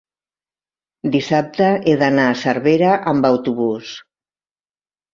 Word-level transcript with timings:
dissabte 1.17 1.69
he 1.77 1.95
d'anar 2.05 2.25
a 2.31 2.41
Cervera 2.41 2.97
amb 3.15 3.31
autobús. 3.33 3.97